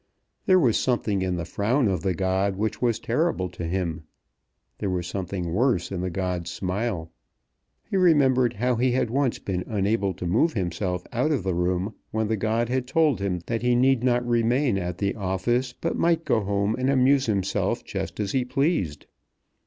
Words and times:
There 0.47 0.57
was 0.57 0.77
something 0.79 1.21
in 1.21 1.35
the 1.35 1.45
frown 1.45 1.87
of 1.87 2.01
the 2.01 2.15
god 2.15 2.55
which 2.55 2.81
was 2.81 2.97
terrible 2.97 3.49
to 3.49 3.65
him. 3.67 4.05
There 4.79 4.89
was 4.89 5.05
something 5.05 5.53
worse 5.53 5.91
in 5.91 6.01
the 6.01 6.09
god's 6.09 6.49
smile. 6.49 7.11
He 7.87 7.97
remembered 7.97 8.53
how 8.53 8.77
he 8.77 8.93
had 8.93 9.11
once 9.11 9.37
been 9.37 9.63
unable 9.67 10.15
to 10.15 10.25
move 10.25 10.53
himself 10.53 11.05
out 11.13 11.31
of 11.31 11.43
the 11.43 11.53
room 11.53 11.93
when 12.09 12.27
the 12.29 12.35
god 12.35 12.67
had 12.67 12.87
told 12.87 13.19
him 13.19 13.41
that 13.45 13.61
he 13.61 13.75
need 13.75 14.03
not 14.03 14.27
remain 14.27 14.79
at 14.79 14.97
the 14.97 15.13
office, 15.13 15.71
but 15.71 15.95
might 15.95 16.25
go 16.25 16.39
home 16.43 16.73
and 16.79 16.89
amuse 16.89 17.27
himself 17.27 17.83
just 17.83 18.19
as 18.19 18.31
he 18.31 18.43
pleased. 18.43 19.05